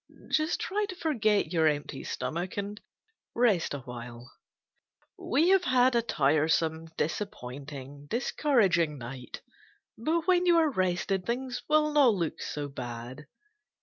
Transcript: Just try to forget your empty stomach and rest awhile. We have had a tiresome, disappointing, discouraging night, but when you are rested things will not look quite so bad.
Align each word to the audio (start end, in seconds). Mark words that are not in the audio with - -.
Just 0.31 0.59
try 0.59 0.85
to 0.89 0.95
forget 0.95 1.53
your 1.53 1.67
empty 1.67 2.03
stomach 2.03 2.57
and 2.57 2.81
rest 3.35 3.75
awhile. 3.75 4.31
We 5.15 5.49
have 5.49 5.65
had 5.65 5.93
a 5.93 6.01
tiresome, 6.01 6.85
disappointing, 6.97 8.07
discouraging 8.07 8.97
night, 8.97 9.41
but 9.99 10.21
when 10.25 10.47
you 10.47 10.57
are 10.57 10.71
rested 10.71 11.27
things 11.27 11.61
will 11.69 11.91
not 11.93 12.15
look 12.15 12.37
quite 12.39 12.47
so 12.47 12.67
bad. 12.67 13.27